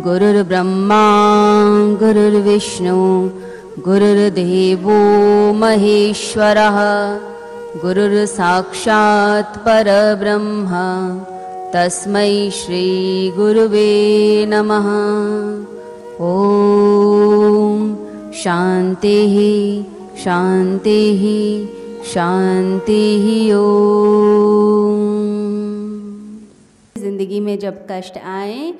[0.00, 1.04] गुरुर्ब्रह्मा,
[2.02, 3.30] गुरुर्विष्णु,
[3.84, 4.98] गुरुर्देवो
[5.52, 6.78] महेश्वरः,
[7.82, 10.70] गुरुर्साक्षात् परब्रह्म,
[11.74, 13.90] तस्मै श्रीगुरुवे
[14.48, 14.86] नमः।
[16.20, 17.94] ॐ
[18.32, 19.34] शान्तिः
[20.24, 21.22] शान्तिः
[22.12, 23.62] शान्तिः ॐ
[26.98, 28.74] ज़िंदगी में जब कष्ट आए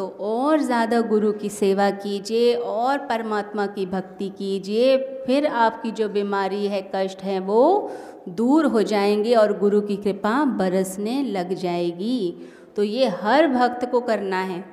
[0.00, 6.08] तो और ज़्यादा गुरु की सेवा कीजिए, और परमात्मा की भक्ति कीजिए, फिर आपकी जो
[6.08, 7.90] बीमारी है, कष्ट है, वो
[8.28, 12.36] दूर हो जाएँगे और गुरु की कृपा बरसने लग जाएगी।
[12.76, 14.64] तो ये हर भक्त को करना है।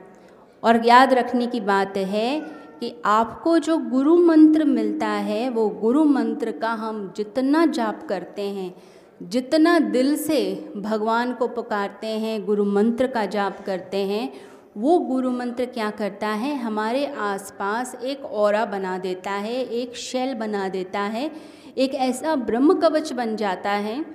[0.63, 2.39] और याद रखने की बात है
[2.80, 8.41] कि आपको जो गुरु मंत्र मिलता है, वो गुरु मंत्र का हम जितना जाप करते
[8.41, 8.75] हैं,
[9.23, 14.34] जितना दिल से भगवान को पुकारते हैं, गुरु मंत्र का जाप करते हैं
[14.77, 16.55] वो गुरु मंत्र क्या करता है?
[16.55, 21.31] हमारे आसपास एक और बना देता है, एक शैल बना देता है,
[21.78, 24.05] एक ऐसा ब्रह्म कवच बन जाता है,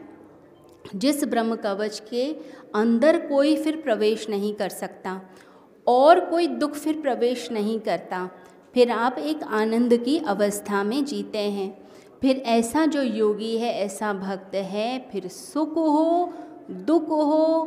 [0.97, 2.37] जिस ब्रह्म कवच के
[2.75, 5.21] अंदर कोई फिर प्रवेश नहीं कर सकता
[5.87, 8.31] और कोई दुख फिर प्रवेश नहीं करता।
[8.75, 11.89] फिर आप एक आनंद की अवस्था में जीते हैं।
[12.21, 16.33] फिर ऐसा जो योगी है, ऐसा भक्त है, फिर सुख हो,
[16.71, 17.65] दुख हो,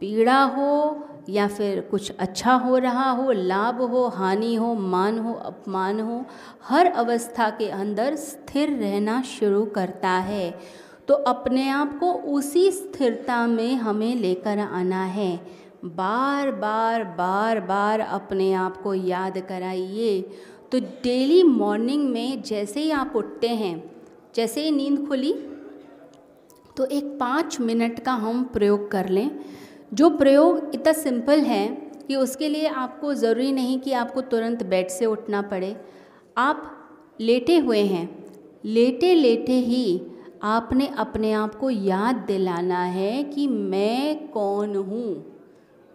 [0.00, 5.32] पीड़ा हो या फिर कुछ अच्छा हो रहा हो, लाभ हो, हानि हो, मान हो,
[5.34, 6.24] अपमान हो,
[6.64, 10.50] हर अवस्था के अंदर स्थिर रहना शुरू करता है।
[11.08, 15.36] तो अपने आप को उसी स्थिरता में हमें लेकर आना है।
[15.84, 20.20] बार बार बार बार अपने आप को याद कराइए।
[20.72, 23.90] तो डेली मॉर्निंग में जैसे ही आप उठते हैं,
[24.34, 25.32] जैसे ही नींद खुली
[26.76, 29.30] तो एक पाँच मिनट का हम प्रयोग कर लें।
[29.94, 31.66] जो प्रयोग इतना सिंपल है
[32.08, 35.76] कि उसके लिए आपको ज़रूरी नहीं कि आपको तुरंत बेड से उठना पड़े।
[36.36, 36.70] आप
[37.20, 38.08] लेटे हुए हैं।
[38.64, 40.02] लेटे लेटे ही
[40.42, 45.24] आपने अपने आप को याद दिलाना है कि मैं कौन हूँ।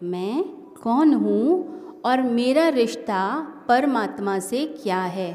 [0.04, 0.44] मैं
[0.84, 3.22] कौन हूँ और मेरा रिश्ता
[3.68, 5.32] परमात्मा से क्या है।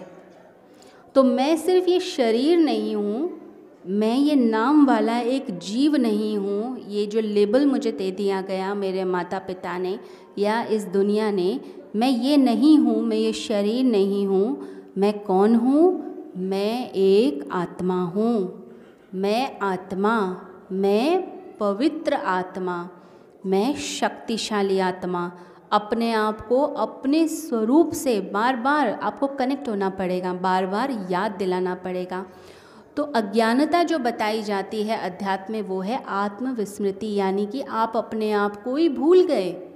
[1.14, 3.43] तो मैं सिर्फ़ ये शरीर नहीं हूँ
[3.86, 8.74] मैं ये नाम वाला एक जीव नहीं हूँ, ये जो लेबल मुझे दे दिया गया
[8.74, 9.98] मेरे माता पिता ने
[10.38, 11.60] या इस दुनिया ने,
[11.96, 14.68] मैं ये नहीं हूँ, मैं ये शरीर नहीं हूँ,
[14.98, 16.10] मैं कौन हूँ?
[16.36, 18.62] मैं एक आत्मा हूँ।
[19.14, 20.14] मैं आत्मा,
[20.72, 21.22] मैं
[21.58, 22.88] पवित्र आत्मा,
[23.46, 25.30] मैं शक्तिशाली आत्मा।
[25.72, 31.32] अपने आप को अपने स्वरूप से बार बार आपको कनेक्ट होना पड़ेगा बार बार याद
[31.32, 32.24] दिलाना पड़ेगा।
[32.96, 38.32] तो अज्ञानता जो बताई जाती है अध्यात्म में, वो है आत्मविस्मृति, यानी कि आप अपने
[38.32, 39.70] आप को ही भूल गए।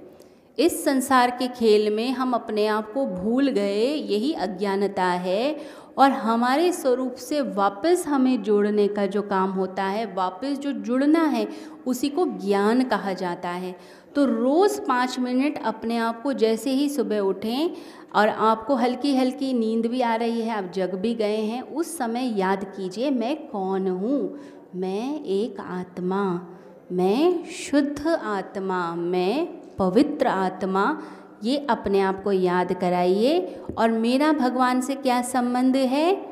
[0.59, 5.57] इस संसार के खेल में हम अपने आप को भूल गए, यही अज्ञानता है।
[5.99, 11.23] और हमारे स्वरूप से वापस हमें जोड़ने का जो काम होता है, वापस जो जुड़ना
[11.23, 11.47] है,
[11.87, 13.75] उसी को ज्ञान कहा जाता है।
[14.15, 17.69] तो रोज़ पाँच मिनट अपने आप को जैसे ही सुबह उठें
[18.15, 21.97] और आपको हल्की हल्की नींद भी आ रही है, आप जग भी गए हैं, उस
[21.97, 24.39] समय याद कीजिए, मैं कौन हूँ?
[24.75, 26.47] मैं एक आत्मा,
[26.91, 31.01] मैं शुद्ध आत्मा, मैं पवित्र आत्मा
[31.43, 36.25] ये अपने आप को याद कराइए। और मेरा भगवान से क्या संबंध है?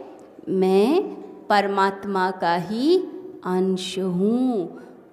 [0.50, 1.01] मैं
[1.47, 2.97] परमात्मा का ही
[3.45, 4.68] अंश हूँ।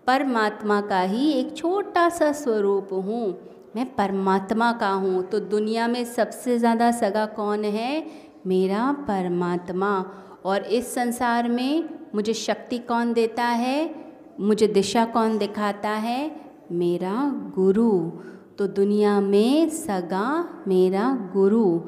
[0.06, 3.38] परमात्मा का ही एक छोटा सा स्वरूप हूँ।
[3.76, 8.06] मैं परमात्मा का हूँ। तो दुनिया में सबसे ज़्यादा सगा कौन है?
[8.46, 10.04] मेरा परमात्मा।
[10.44, 13.94] और इस संसार में मुझे शक्ति कौन देता है?
[14.40, 16.36] मुझे दिशा कौन दिखाता है?
[16.72, 18.10] मेरा गुरु।
[18.58, 21.80] तो दुनिया में सगा मेरा गुरु।